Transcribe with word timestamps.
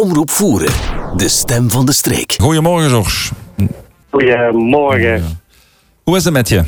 Omroep 0.00 0.30
Voeren, 0.30 0.72
de 1.16 1.28
stem 1.28 1.70
van 1.70 1.86
de 1.86 1.92
streek. 1.92 2.34
Goedemorgen, 2.42 2.90
George. 2.90 3.32
Goedemorgen. 4.10 5.40
Hoe 6.04 6.16
is 6.16 6.24
het 6.24 6.32
met 6.32 6.48
je? 6.48 6.62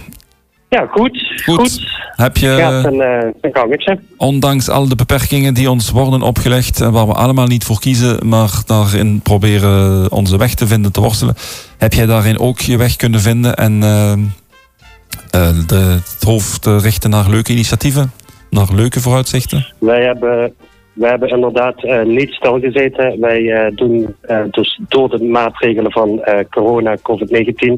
Ja, 0.69 0.87
goed. 0.87 1.43
Goed. 1.45 1.81
Heb 2.17 2.37
je, 2.37 2.57
Gaat 2.59 2.85
een, 2.85 3.01
eh, 3.01 3.31
een 3.41 3.51
gangetje. 3.53 3.99
ondanks 4.17 4.69
al 4.69 4.89
de 4.89 4.95
beperkingen 4.95 5.55
die 5.55 5.71
ons 5.71 5.91
worden 5.91 6.23
opgelegd, 6.23 6.81
en 6.81 6.93
waar 6.93 7.07
we 7.07 7.13
allemaal 7.13 7.47
niet 7.47 7.65
voor 7.65 7.81
kiezen, 7.81 8.29
maar 8.29 8.51
daarin 8.67 9.21
proberen 9.21 10.11
onze 10.11 10.39
weg 10.39 10.55
te 10.55 10.67
vinden, 10.67 10.93
te 10.93 11.01
worstelen, 11.01 11.35
heb 11.79 11.93
jij 11.93 12.07
daarin 12.07 12.39
ook 12.39 12.61
je 12.61 12.77
weg 12.77 12.97
kunnen 12.97 13.21
vinden 13.21 13.55
en 13.55 13.83
eh, 13.83 14.13
eh, 14.13 15.67
de, 15.67 16.01
het 16.15 16.23
hoofd 16.25 16.67
richten 16.67 17.11
naar 17.11 17.31
leuke 17.31 17.53
initiatieven, 17.53 18.13
naar 18.51 18.69
leuke 18.73 19.01
vooruitzichten? 19.01 19.73
Wij 19.79 20.03
hebben, 20.03 20.53
wij 20.93 21.11
hebben 21.11 21.29
inderdaad 21.29 21.85
eh, 21.85 22.03
niet 22.03 22.33
stilgezeten. 22.33 23.21
Wij 23.21 23.51
eh, 23.53 23.77
doen 23.77 24.15
eh, 24.21 24.41
dus 24.51 24.81
door 24.89 25.09
de 25.09 25.25
maatregelen 25.25 25.93
van 25.93 26.23
corona, 26.51 26.97
COVID-19, 26.97 27.73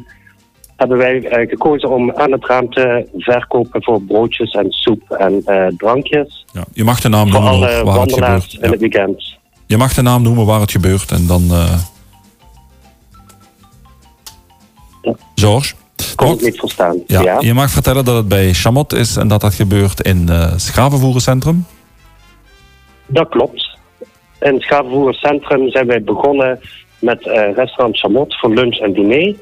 hebben 0.77 0.99
wij 0.99 1.47
gekozen 1.49 1.91
om 1.91 2.13
aan 2.13 2.33
het 2.33 2.47
raam 2.47 2.71
te 2.71 3.09
verkopen 3.17 3.83
voor 3.83 4.03
broodjes 4.03 4.51
en 4.51 4.71
soep 4.71 5.11
en 5.11 5.43
drankjes. 5.77 6.45
Ja. 6.53 6.65
Je 6.73 6.85
mag 6.85 7.01
de 7.01 7.09
naam 7.09 7.31
Voor 7.31 7.41
noemen 7.41 7.51
alle 7.51 7.75
hoor, 7.75 7.85
waar 7.85 8.01
het 8.01 8.11
wandelaars 8.11 8.45
gebeurt. 8.45 8.65
in 8.65 8.71
het 8.71 8.81
weekend. 8.81 9.37
Je 9.67 9.77
mag 9.77 9.95
de 9.95 10.03
naam 10.03 10.23
noemen 10.23 10.47
waar 10.47 10.61
het 10.61 10.71
gebeurt 10.71 11.11
en 11.11 11.27
dan. 11.27 11.43
Ja. 15.03 15.15
George? 15.35 15.75
Kon 16.15 16.35
ik 16.35 16.41
niet 16.41 16.59
verstaan. 16.59 17.03
Ja, 17.07 17.21
Ja. 17.21 17.37
Je 17.41 17.55
mag 17.55 17.71
vertellen 17.71 18.05
dat 18.05 18.17
het 18.17 18.29
bij 18.29 18.53
Chamot 18.53 18.93
is 18.93 19.17
en 19.17 19.29
dat 19.29 19.41
dat 19.41 19.55
gebeurt 19.55 20.01
in 20.01 20.29
eh 20.29 20.53
Schavenvoerencentrum. 20.57 21.67
Dat 23.07 23.29
klopt. 23.29 23.79
In 24.41 24.55
het 24.55 24.63
Schavenvoercentrum 24.63 25.71
zijn 25.71 25.87
wij 25.87 26.03
begonnen 26.03 26.61
met 26.99 27.27
eh, 27.27 27.53
restaurant 27.55 27.99
Chamot 27.99 28.39
voor 28.39 28.51
lunch 28.51 28.79
en 28.79 28.93
diner. 28.93 29.35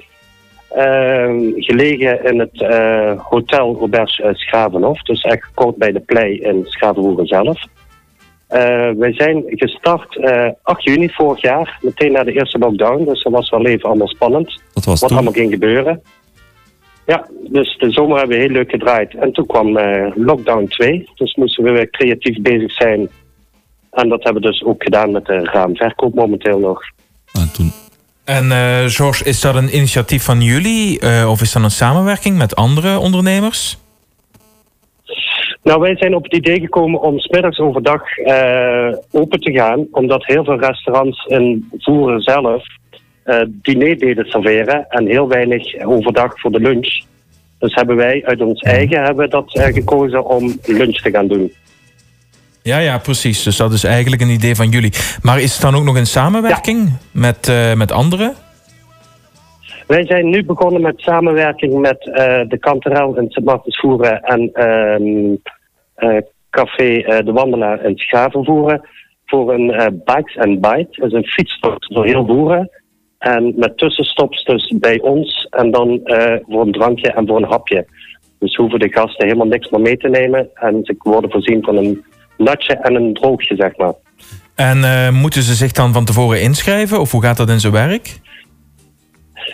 Ehm, 0.69 1.53
gelegen 1.55 2.25
in 2.25 2.39
het 2.39 2.63
eh, 2.63 3.21
Hotel 3.21 3.77
Auberge 3.79 4.23
eh, 4.23 4.35
Schavenhof, 4.35 5.03
dus 5.03 5.23
echt 5.23 5.51
kort 5.55 5.77
bij 5.77 5.93
de 5.93 6.01
plei 6.01 6.39
in 6.39 6.65
Schavenvoeren 6.65 7.27
zelf. 7.27 7.61
Wij 8.97 9.13
zijn 9.13 9.43
gestart 9.47 10.17
eh 10.17 10.49
8 10.63 10.83
juni 10.85 11.09
vorig 11.09 11.41
jaar, 11.41 11.79
meteen 11.81 12.13
na 12.13 12.25
de 12.25 12.33
eerste 12.33 12.59
lockdown, 12.59 13.05
dus 13.05 13.23
dat 13.23 13.33
was 13.33 13.51
wel 13.51 13.67
even 13.67 13.89
allemaal 13.89 14.09
spannend 14.09 14.61
Dat 14.73 14.85
was 14.85 15.01
wat 15.01 15.09
toen. 15.09 15.19
allemaal 15.19 15.37
ging 15.37 15.53
gebeuren. 15.53 16.03
Ja, 17.07 17.27
dus 17.49 17.77
de 17.79 17.91
zomer 17.91 18.19
hebben 18.19 18.37
we 18.37 18.43
heel 18.43 18.53
leuk 18.53 18.71
gedraaid. 18.71 19.15
En 19.15 19.33
toen 19.33 19.47
kwam 19.47 19.79
lockdown 20.15 20.67
2. 20.67 21.09
Dus 21.15 21.35
moesten 21.35 21.65
we 21.65 21.71
weer 21.71 21.91
creatief 21.91 22.41
bezig 22.41 22.73
zijn. 22.73 23.09
En 23.93 24.09
dat 24.09 24.23
hebben 24.25 24.43
we 24.43 24.49
dus 24.49 24.65
ook 24.65 24.83
gedaan 24.83 25.11
met 25.11 25.25
de 25.25 25.45
raamverkoop 25.45 26.15
momenteel 26.15 26.59
nog. 26.59 26.81
En 27.33 27.53
toen. 27.53 27.73
En 28.25 28.53
eh 28.53 28.85
George, 28.87 29.25
is 29.25 29.41
dat 29.41 29.55
een 29.55 29.77
initiatief 29.77 30.25
van 30.25 30.41
jullie 30.41 31.01
eh, 31.01 31.31
of 31.31 31.41
is 31.41 31.53
dat 31.53 31.63
een 31.63 31.71
samenwerking 31.71 32.37
met 32.39 32.57
andere 32.57 32.99
ondernemers? 32.99 33.81
Nou, 35.63 35.81
wij 35.81 35.97
zijn 35.97 36.15
op 36.15 36.25
het 36.25 36.35
idee 36.35 36.61
gekomen 36.61 37.01
om 37.01 37.19
smiddags 37.19 37.59
overdag 37.59 38.19
eh, 38.19 38.93
open 39.11 39.41
te 39.41 39.53
gaan. 39.53 39.87
Omdat 39.91 40.27
heel 40.27 40.45
veel 40.45 40.59
restaurants 40.59 41.25
in 41.25 41.69
Voeren 41.79 42.21
zelf 42.21 42.65
eh, 43.23 43.41
diner 43.49 43.99
deden 43.99 44.25
serveren. 44.25 44.87
En 44.89 45.07
heel 45.07 45.29
weinig 45.29 45.85
overdag 45.85 46.41
voor 46.41 46.53
de 46.53 46.61
lunch. 46.61 47.03
Dus 47.59 47.75
hebben 47.75 47.97
wij 47.97 48.23
uit 48.25 48.41
ons 48.41 48.61
eigen 48.61 49.03
hebben 49.03 49.31
dat 49.31 49.45
gekozen 49.47 50.25
om 50.25 50.59
lunch 50.67 51.01
te 51.01 51.11
gaan 51.11 51.29
doen. 51.29 51.53
Ja, 52.63 52.79
ja, 52.79 52.99
precies. 52.99 53.43
Dus 53.43 53.57
dat 53.57 53.73
is 53.73 53.85
eigenlijk 53.85 54.23
een 54.23 54.31
idee 54.31 54.55
van 54.55 54.69
jullie. 54.69 54.93
Maar 55.23 55.41
is 55.41 55.53
het 55.53 55.63
dan 55.63 55.75
ook 55.75 55.85
nog 55.85 55.97
een 55.97 56.07
samenwerking 56.07 56.93
met, 57.13 57.49
eh, 57.49 57.75
met 57.75 57.93
anderen? 57.93 58.35
Wij 59.87 60.07
zijn 60.07 60.31
nu 60.31 60.45
begonnen 60.45 60.81
met 60.81 61.01
samenwerking 61.01 61.81
met 61.81 62.09
eh, 62.09 62.41
de 62.49 62.59
Kanterel 62.59 63.19
in 63.19 63.31
Sint 63.31 63.47
Martensvoeren 63.47 64.23
en 64.23 64.51
ehm, 64.53 65.35
eh, 65.95 66.23
Café 66.51 67.23
De 67.25 67.33
Wandelaar 67.33 67.85
in 67.85 67.97
Schavenvoeren 67.97 68.89
voor 69.27 69.53
een 69.53 70.01
Bikes 70.05 70.39
and 70.39 70.61
Bite. 70.61 70.89
Dat 70.91 71.07
is 71.07 71.13
een 71.13 71.27
fietstocht 71.27 71.95
door 71.95 72.05
heel 72.05 72.27
Voeren. 72.27 72.71
En 73.19 73.53
met 73.57 73.79
tussenstops 73.79 74.45
dus 74.45 74.75
bij 74.79 75.01
ons 75.01 75.47
en 75.51 75.71
dan 75.71 76.01
voor 76.49 76.61
een 76.61 76.73
drankje 76.73 77.13
en 77.13 77.27
voor 77.27 77.37
een 77.37 77.51
hapje. 77.51 77.87
Dus 78.39 78.57
hoeven 78.57 78.79
de 78.79 78.93
gasten 78.93 79.25
helemaal 79.25 79.47
niks 79.47 79.71
meer 79.71 79.81
mee 79.81 79.97
te 79.97 80.09
nemen 80.09 80.51
en 80.55 80.81
ze 80.83 80.95
worden 80.99 81.31
voorzien 81.31 81.63
van 81.65 81.77
een 81.77 82.05
natje 82.37 82.75
en 82.75 82.95
een 82.95 83.15
droogje, 83.15 83.57
zeg 83.57 83.77
maar. 83.77 83.93
En 84.55 84.85
eh, 84.85 85.11
moeten 85.11 85.43
ze 85.43 85.55
zich 85.55 85.73
dan 85.73 85.93
van 85.93 86.05
tevoren 86.05 86.41
inschrijven? 86.41 87.01
Of 87.01 87.11
hoe 87.11 87.23
gaat 87.23 87.37
dat 87.37 87.49
in 87.49 87.61
zijn 87.61 87.73
werk? 87.73 88.21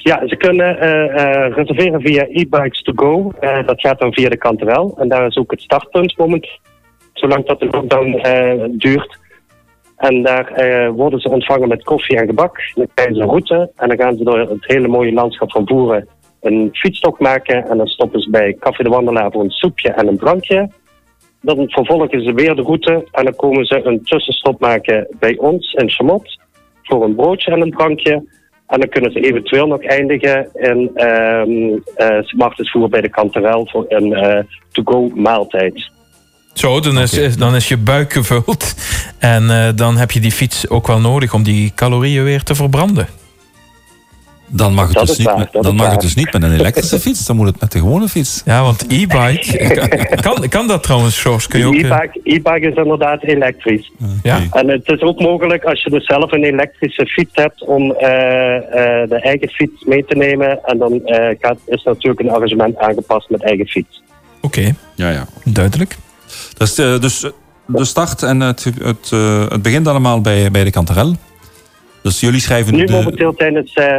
Ja, 0.02 0.26
ze 0.26 0.36
kunnen 0.36 0.80
eh, 0.80 1.44
eh, 1.44 1.54
reserveren 1.54 2.00
via 2.00 2.26
e-bikes 2.28 2.82
to 2.82 2.92
go. 2.96 3.32
Dat 3.40 3.80
gaat 3.80 4.00
dan 4.00 4.12
via 4.12 4.28
de 4.28 4.36
Kanterel. 4.36 4.96
En 4.98 5.08
daar 5.08 5.26
is 5.26 5.36
ook 5.36 5.50
het 5.50 5.60
startpunt 5.60 6.16
momenteel, 6.16 6.58
zolang 7.12 7.46
dat 7.46 7.60
de 7.60 7.66
lockdown 7.70 8.20
duurt. 8.76 9.18
En 9.96 10.22
daar 10.22 10.52
worden 10.92 11.20
ze 11.20 11.28
ontvangen 11.28 11.68
met 11.68 11.84
koffie 11.84 12.16
en 12.16 12.26
gebak. 12.26 12.72
Dan 12.74 12.86
krijgen 12.94 13.16
ze 13.16 13.22
een 13.22 13.28
route 13.28 13.70
en 13.76 13.88
dan 13.88 13.98
gaan 13.98 14.16
ze 14.16 14.24
door 14.24 14.38
het 14.38 14.66
hele 14.66 14.88
mooie 14.88 15.12
landschap 15.12 15.50
van 15.50 15.66
Voeren 15.66 16.08
een 16.40 16.68
fietstocht 16.72 17.20
maken. 17.20 17.68
En 17.68 17.76
dan 17.76 17.86
stoppen 17.86 18.20
ze 18.20 18.30
bij 18.30 18.56
Café 18.60 18.82
de 18.82 18.88
Wandelaar 18.88 19.30
voor 19.30 19.44
een 19.44 19.50
soepje 19.50 19.88
en 19.90 20.06
een 20.06 20.18
drankje. 20.18 20.70
Dan 21.40 21.68
vervolgen 21.68 22.22
ze 22.22 22.32
weer 22.32 22.54
de 22.54 22.62
route 22.62 23.08
en 23.10 23.24
dan 23.24 23.36
komen 23.36 23.64
ze 23.64 23.80
een 23.84 24.04
tussenstop 24.04 24.60
maken 24.60 25.06
bij 25.18 25.36
ons 25.38 25.72
in 25.72 25.90
Chamot 25.90 26.38
voor 26.82 27.04
een 27.04 27.14
broodje 27.14 27.50
en 27.50 27.60
een 27.60 27.70
drankje. 27.70 28.12
En 28.66 28.80
dan 28.80 28.88
kunnen 28.88 29.12
ze 29.12 29.20
eventueel 29.20 29.66
nog 29.66 29.82
eindigen 29.82 30.48
in 30.54 30.90
ehm 30.94 31.78
eh 31.94 32.22
Smartensvoer 32.22 32.88
bij 32.88 33.00
de 33.00 33.08
Kanterel 33.08 33.68
voor 33.70 33.84
een 33.88 34.12
eh, 34.12 34.44
to-go 34.72 35.10
maaltijd. 35.14 35.90
Zo, 36.52 36.80
dan 36.80 36.98
is, 36.98 37.36
dan 37.36 37.54
is 37.54 37.68
je 37.68 37.76
buik 37.76 38.12
gevuld. 38.12 38.74
En 39.18 39.50
eh, 39.50 39.68
dan 39.74 39.96
heb 39.96 40.10
je 40.10 40.20
die 40.20 40.32
fiets 40.32 40.68
ook 40.68 40.86
wel 40.86 41.00
nodig 41.00 41.34
om 41.34 41.42
die 41.42 41.72
calorieën 41.74 42.24
weer 42.24 42.42
te 42.42 42.54
verbranden. 42.54 43.08
Dan 44.48 44.74
mag, 44.74 44.86
het 44.86 44.94
Dat 44.94 45.06
dus, 45.06 45.16
niet, 45.18 45.26
waar, 45.26 45.38
met, 45.38 45.52
dat 45.52 45.62
dan 45.62 45.74
mag 45.74 45.90
het 45.90 46.00
dus 46.00 46.14
niet 46.14 46.32
met 46.32 46.42
een 46.42 46.52
elektrische 46.52 47.00
fiets, 47.08 47.26
dan 47.26 47.36
moet 47.36 47.46
het 47.46 47.60
met 47.60 47.72
de 47.72 47.78
gewone 47.78 48.08
fiets. 48.08 48.42
Ja, 48.44 48.62
want 48.62 48.82
e-bike... 48.88 50.16
kan, 50.26 50.48
kan 50.48 50.66
dat 50.66 50.82
trouwens, 50.82 51.20
George? 51.20 51.48
Kun 51.48 51.58
je 51.58 51.66
ook... 51.66 51.74
eh, 51.74 51.80
E-bike 51.80 52.20
e-bike 52.22 52.68
is 52.68 52.74
inderdaad 52.76 53.22
elektrisch. 53.22 53.92
Ja. 54.22 54.40
En 54.50 54.68
het 54.68 54.88
is 54.88 55.00
ook 55.00 55.20
mogelijk 55.20 55.64
als 55.64 55.82
je 55.82 55.90
dus 55.90 56.06
zelf 56.06 56.32
een 56.32 56.44
elektrische 56.44 57.06
fiets 57.06 57.34
hebt 57.34 57.64
om 57.64 57.92
eh, 57.92 58.56
eh, 58.56 59.08
de 59.08 59.20
eigen 59.20 59.48
fiets 59.48 59.84
mee 59.84 60.04
te 60.04 60.14
nemen. 60.16 60.58
En 60.64 60.78
dan 60.78 61.04
eh, 61.04 61.36
gaat, 61.40 61.58
is 61.66 61.82
natuurlijk 61.82 62.20
een 62.20 62.30
arrangement 62.30 62.76
aangepast 62.78 63.30
met 63.30 63.42
eigen 63.42 63.66
fiets. 63.66 64.02
Oké, 64.40 64.74
Ja, 64.94 65.10
ja. 65.10 65.26
duidelijk. 65.44 65.96
Dus, 66.58 66.78
eh, 66.78 67.00
dus 67.00 67.24
eh, 67.24 67.30
de 67.66 67.84
start 67.84 68.22
en 68.22 68.40
het, 68.40 68.64
het, 68.82 69.10
het 69.50 69.62
begint 69.62 69.88
allemaal 69.88 70.20
bij, 70.20 70.50
bij 70.50 70.64
de 70.64 70.70
Kanterel. 70.70 71.16
Dus 72.02 72.20
jullie 72.20 72.40
schrijven 72.40 72.74
Nu 72.74 72.84
de, 72.84 72.92
momenteel 72.92 73.34
tijdens, 73.34 73.72
eh, 73.72 73.98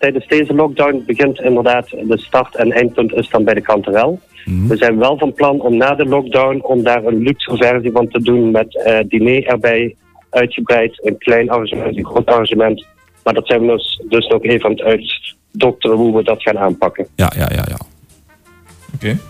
tijdens 0.00 0.26
deze 0.26 0.54
lockdown 0.54 1.02
begint 1.06 1.40
inderdaad 1.40 1.90
de 1.90 2.18
start 2.18 2.56
en 2.56 2.72
eindpunt 2.72 3.12
is 3.12 3.28
dan 3.28 3.44
bij 3.44 3.54
de 3.54 3.60
Kanterel. 3.60 4.20
Mhm. 4.44 4.66
We 4.66 4.76
zijn 4.76 4.98
wel 4.98 5.18
van 5.18 5.32
plan 5.32 5.60
om 5.60 5.76
na 5.76 5.94
de 5.94 6.04
lockdown 6.04 6.60
om 6.62 6.82
daar 6.82 7.04
een 7.04 7.22
luxe 7.22 7.56
versie 7.56 7.90
van 7.90 8.08
te 8.08 8.22
doen 8.22 8.50
met 8.50 8.76
eh, 8.76 8.98
diner 9.08 9.46
erbij, 9.46 9.96
uitgebreid, 10.30 11.06
een 11.06 11.18
klein 11.18 11.50
arrangement, 11.50 11.96
een 11.96 12.06
groot 12.06 12.26
arrangement. 12.26 12.86
Maar 13.24 13.34
dat 13.34 13.46
zijn 13.46 13.60
we 13.60 13.66
dus, 13.66 14.02
dus 14.08 14.26
nog 14.26 14.42
even 14.42 14.64
aan 14.64 14.70
het 14.70 14.82
uitdokteren 14.82 15.96
hoe 15.96 16.16
we 16.16 16.22
dat 16.22 16.42
gaan 16.42 16.58
aanpakken. 16.58 17.06
Ja, 17.14 17.32
ja, 17.36 17.48
ja, 17.52 17.64
ja. 17.68 17.89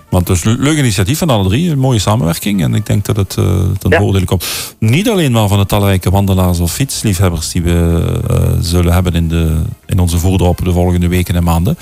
Want 0.09 0.27
dus 0.27 0.45
een 0.45 0.61
leuk 0.61 0.79
initiatief 0.79 1.19
van 1.19 1.31
alle 1.31 1.49
drie, 1.49 1.71
een 1.71 1.79
mooie 1.79 1.99
samenwerking. 1.99 2.63
En 2.63 2.75
ik 2.75 2.87
denk 2.87 3.05
dat 3.05 3.17
het 3.17 3.37
eh 3.37 3.45
ten 3.79 3.91
Ja. 3.91 3.99
voordele 3.99 4.25
komt. 4.25 4.75
Niet 4.79 5.09
alleen 5.11 5.33
maar 5.33 5.49
van 5.49 5.59
de 5.59 5.67
talrijke 5.67 6.11
wandelaars 6.11 6.61
of 6.61 6.73
fietsliefhebbers 6.73 7.53
die 7.53 7.63
we 7.63 8.03
eh, 8.29 8.53
zullen 8.61 8.93
hebben 8.93 9.13
in, 9.15 9.29
de, 9.29 9.63
in 9.87 9.99
onze 9.99 10.19
voerdorpen 10.19 10.65
de 10.65 10.73
volgende 10.73 11.09
weken 11.09 11.35
en 11.35 11.45
maanden. 11.45 11.77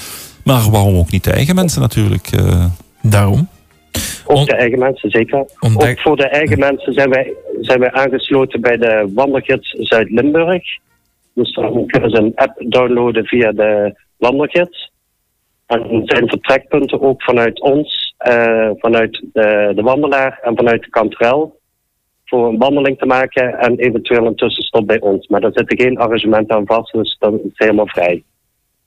Maar 0.45 0.71
waarom 0.71 0.97
ook 0.97 1.11
niet 1.11 1.25
de 1.25 1.31
eigen 1.33 1.55
mensen 1.55 1.81
natuurlijk. 1.81 2.27
eh. 2.27 2.65
Daarom. 3.03 3.49
Ook 4.27 4.47
de 4.47 4.57
eigen 4.57 4.79
mensen, 4.79 5.11
zeker. 5.11 5.45
Ontdek- 5.61 5.91
Ook 5.91 6.01
voor 6.01 6.17
de 6.17 6.29
eigen 6.29 6.59
mensen 6.59 6.93
zijn 6.93 7.11
wij, 7.11 7.33
zijn 7.61 7.79
wij 7.81 7.93
aangesloten 7.93 8.61
bij 8.61 8.77
de 8.77 9.11
Wandelgids 9.15 9.71
Zuid-Limburg. 9.79 10.62
Dus 11.35 11.53
dan 11.55 11.87
kunnen 11.87 12.11
ze 12.11 12.17
een 12.17 12.33
app 12.35 12.65
downloaden 12.69 13.25
via 13.25 13.53
de 13.53 13.99
Wandelgids. 14.17 14.88
En 15.69 15.81
er 15.81 16.03
zijn 16.05 16.29
vertrekpunten 16.29 17.00
ook 17.00 17.23
vanuit 17.23 17.61
ons, 17.61 18.15
eh, 18.19 18.70
vanuit 18.79 19.25
de, 19.32 19.73
de 19.75 19.82
wandelaar 19.82 20.38
en 20.43 20.56
vanuit 20.56 20.82
de 20.82 20.91
kantrel. 20.91 21.61
Voor 22.25 22.49
een 22.49 22.59
wandeling 22.59 22.99
te 22.99 23.06
maken 23.06 23.59
en 23.59 23.79
eventueel 23.79 24.26
een 24.26 24.37
tussenstop 24.37 24.87
bij 24.87 25.00
ons. 25.00 25.26
Maar 25.26 25.41
daar 25.41 25.53
zitten 25.55 25.81
geen 25.81 25.99
arrangementen 25.99 26.56
aan 26.56 26.67
vast, 26.67 26.93
dus 26.93 27.17
dat 27.19 27.32
is 27.32 27.50
helemaal 27.55 27.88
vrij. 27.88 28.23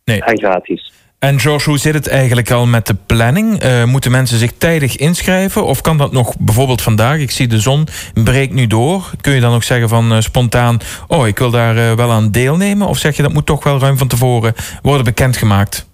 Nee. 0.06 0.22
En 0.24 0.38
gratis. 0.38 0.94
En 1.19 1.39
George, 1.39 1.69
hoe 1.69 1.80
zit 1.80 1.94
het 1.94 2.07
eigenlijk 2.07 2.51
al 2.51 2.66
met 2.66 2.88
de 2.88 2.95
planning? 3.06 3.60
Eh, 3.60 3.84
moeten 3.84 4.12
mensen 4.12 4.38
zich 4.38 4.51
tijdig 4.51 4.95
inschrijven? 4.95 5.66
Of 5.66 5.81
kan 5.81 5.98
dat 5.98 6.12
nog 6.12 6.36
bijvoorbeeld 6.39 6.81
vandaag? 6.81 7.19
Ik 7.19 7.31
zie 7.31 7.48
de 7.48 7.60
zon 7.60 7.88
breekt 8.24 8.54
nu 8.54 8.68
door. 8.68 9.12
Kun 9.22 9.34
je 9.34 9.42
dan 9.42 9.54
ook 9.54 9.63
zeggen 9.63 9.89
van 9.89 10.12
eh, 10.12 10.19
spontaan... 10.19 10.77
oh, 11.07 11.27
ik 11.27 11.39
wil 11.39 11.51
daar 11.51 11.95
wel 11.95 12.12
aan 12.12 12.31
deelnemen? 12.31 12.88
Of 12.88 12.98
zeg 12.98 13.16
je 13.16 13.22
dat 13.22 13.34
moet 13.34 13.45
toch 13.45 13.63
wel 13.63 13.80
ruim 13.80 13.98
van 13.98 14.07
tevoren 14.07 14.54
worden 14.81 15.06
bekendgemaakt? 15.06 15.89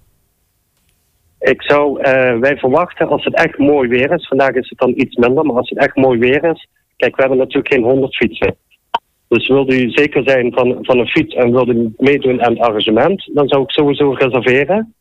Ik 1.39 1.61
zou, 1.61 2.01
eh, 2.01 2.39
wij 2.39 2.57
verwachten 2.57 3.07
als 3.07 3.23
het 3.23 3.33
echt 3.33 3.57
mooi 3.57 3.89
weer 3.89 4.11
is, 4.11 4.27
vandaag 4.27 4.51
is 4.51 4.69
het 4.69 4.79
dan 4.79 4.93
iets 4.95 5.15
minder, 5.15 5.45
maar 5.45 5.55
als 5.55 5.69
het 5.69 5.79
echt 5.79 5.95
mooi 5.95 6.19
weer 6.19 6.43
is, 6.43 6.67
kijk, 6.97 7.15
we 7.15 7.21
hebben 7.21 7.39
natuurlijk 7.39 7.73
geen 7.73 7.83
100 7.83 8.15
fietsen. 8.15 8.55
Dus 9.27 9.47
wil 9.47 9.71
u 9.71 9.89
zeker 9.89 10.23
zijn 10.25 10.53
van, 10.53 10.77
van 10.81 10.99
een 10.99 11.07
fiets 11.07 11.35
en 11.35 11.51
wil 11.51 11.67
u 11.67 11.93
meedoen 11.97 12.43
aan 12.43 12.51
het 12.51 12.61
arrangement, 12.61 13.29
dan 13.33 13.47
zou 13.47 13.63
ik 13.63 13.71
sowieso 13.71 14.11
reserveren. 14.11 14.93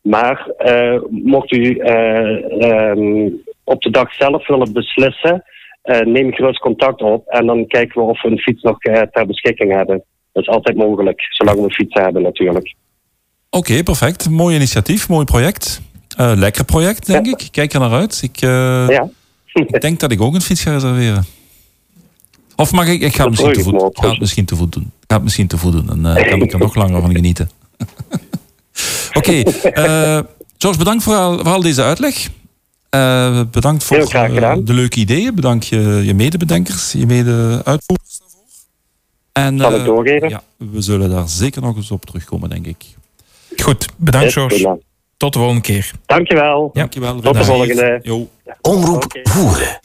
Maar 0.00 0.48
eh, 0.56 1.00
mocht 1.08 1.52
u 1.52 1.78
eh, 1.78 2.62
ehm, 2.62 3.30
op 3.64 3.82
de 3.82 3.90
dag 3.90 4.14
zelf 4.14 4.46
willen 4.46 4.72
beslissen, 4.72 5.44
neem 6.04 6.32
gerust 6.32 6.58
contact 6.58 7.02
op 7.02 7.26
en 7.26 7.46
dan 7.46 7.66
kijken 7.66 8.00
we 8.00 8.08
of 8.08 8.22
we 8.22 8.28
een 8.28 8.38
fiets 8.38 8.62
nog 8.62 8.78
ter 8.78 9.26
beschikking 9.26 9.72
hebben. 9.72 10.04
Dat 10.32 10.42
is 10.42 10.48
altijd 10.48 10.76
mogelijk, 10.76 11.26
zolang 11.28 11.58
we 11.58 11.64
een 11.64 11.72
fiets 11.72 12.00
hebben 12.00 12.22
natuurlijk. 12.22 12.74
Oké, 13.54 13.82
perfect. 13.82 14.30
Mooi 14.30 14.56
initiatief, 14.56 15.08
mooi 15.08 15.24
project. 15.24 15.80
Eh, 16.16 16.32
lekker 16.34 16.64
project, 16.64 17.06
denk 17.06 17.26
Ja. 17.26 17.32
ik. 17.32 17.48
Kijk 17.50 17.72
er 17.72 17.80
naar 17.80 17.92
uit. 17.92 18.18
Ik, 18.22 18.40
eh, 18.40 18.88
Ja. 18.88 19.08
ik 19.52 19.80
denk 19.80 20.00
dat 20.00 20.10
ik 20.12 20.20
ook 20.20 20.34
een 20.34 20.40
fiets 20.42 20.62
ga 20.62 20.72
reserveren. 20.72 21.24
Of 22.56 22.72
mag 22.72 22.86
ik? 22.86 23.00
Ik 23.02 23.14
ga 23.16 23.22
het 23.22 23.30
misschien 23.30 23.52
te 23.52 23.62
voet, 23.62 23.98
ga 23.98 24.08
het 24.10 24.20
misschien 24.20 24.44
te 24.44 24.56
voet 24.56 24.72
doen. 24.72 24.82
Ik 24.82 25.04
ga 25.08 25.14
het 25.14 25.24
misschien 25.24 25.46
te 25.46 25.58
voet 25.58 25.72
doen. 25.72 25.90
En 25.90 26.16
eh, 26.16 26.28
kan 26.28 26.42
ik 26.42 26.52
er 26.52 26.58
nog 26.58 26.74
langer 26.74 27.00
van 27.00 27.10
genieten. 27.14 27.50
Oké, 29.18 29.32
eh, 29.32 30.20
George, 30.58 30.78
bedankt 30.78 31.02
voor 31.02 31.14
al, 31.14 31.38
voor 31.38 31.46
al 31.52 31.60
deze 31.62 31.82
uitleg. 31.82 32.28
Bedankt 33.50 33.84
voor 33.84 33.98
de 34.64 34.72
leuke 34.72 34.98
ideeën. 34.98 35.34
Bedankt 35.34 35.66
je, 35.66 36.00
je 36.04 36.14
medebedenkers, 36.14 36.92
je 36.92 37.06
mede-uitvoerders 37.06 38.18
daarvoor. 38.18 38.40
En, 39.32 39.58
Zal 39.58 39.74
ik 39.74 39.84
doorgeven? 39.84 40.28
Ja, 40.28 40.42
we 40.56 40.80
zullen 40.80 41.10
daar 41.10 41.28
zeker 41.28 41.62
nog 41.62 41.76
eens 41.76 41.90
op 41.90 42.04
terugkomen, 42.06 42.50
denk 42.50 42.66
ik. 42.66 42.84
Goed, 43.64 43.86
bedankt 43.96 44.32
George. 44.32 44.78
Tot 45.16 45.32
de 45.32 45.38
volgende 45.38 45.62
keer. 45.62 45.90
Dankjewel. 46.06 46.70
Dankjewel. 46.72 47.20
Tot 47.20 47.34
de 47.34 47.44
volgende. 47.44 47.98
Jo. 48.02 48.28
Omroep 48.60 49.04
Oké. 49.04 49.20
Voeren. 49.22 49.82